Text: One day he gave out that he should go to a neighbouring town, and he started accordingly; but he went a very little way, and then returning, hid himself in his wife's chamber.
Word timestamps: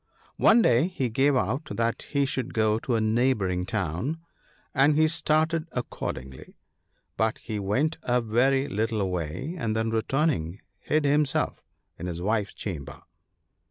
One 0.37 0.63
day 0.63 0.87
he 0.87 1.09
gave 1.11 1.35
out 1.35 1.65
that 1.65 2.07
he 2.09 2.25
should 2.25 2.55
go 2.55 2.79
to 2.79 2.95
a 2.95 2.99
neighbouring 3.01 3.67
town, 3.67 4.17
and 4.73 4.95
he 4.97 5.07
started 5.07 5.67
accordingly; 5.73 6.55
but 7.17 7.37
he 7.37 7.59
went 7.59 7.99
a 8.01 8.19
very 8.19 8.65
little 8.67 9.07
way, 9.11 9.53
and 9.59 9.75
then 9.75 9.91
returning, 9.91 10.59
hid 10.79 11.05
himself 11.05 11.61
in 11.99 12.07
his 12.07 12.19
wife's 12.19 12.55
chamber. 12.55 13.03